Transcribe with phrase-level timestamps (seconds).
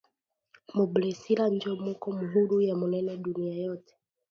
[0.75, 3.93] Mu bresila njo muko muhuru ya munene dunia yote